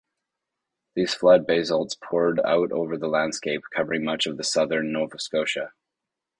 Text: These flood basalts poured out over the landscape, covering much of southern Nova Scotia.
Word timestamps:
These 0.95 1.13
flood 1.13 1.45
basalts 1.45 1.93
poured 1.93 2.39
out 2.39 2.71
over 2.71 2.97
the 2.97 3.07
landscape, 3.07 3.61
covering 3.71 4.03
much 4.03 4.25
of 4.25 4.43
southern 4.43 4.91
Nova 4.91 5.19
Scotia. 5.19 5.73